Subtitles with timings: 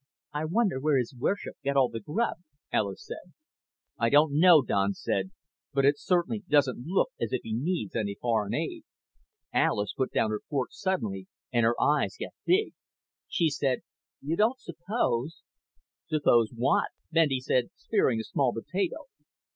[0.33, 2.37] "I wonder where His Worship got all the grub,"
[2.73, 3.33] Alis said.
[3.99, 5.29] "I don't know," Don said,
[5.73, 8.81] "but it certainly doesn't look as if he needs any foreign aid."
[9.53, 12.73] Alis put down her fork suddenly and her eyes got big.
[13.27, 13.81] She said,
[14.23, 15.43] "You don't suppose"
[16.11, 19.05] "Suppose what?" Bendy said, spearing a small potato.